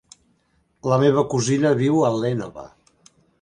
[0.91, 2.67] La meva cosina viu a l'Énova.